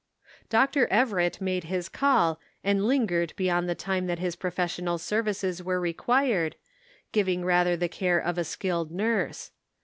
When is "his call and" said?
1.65-2.87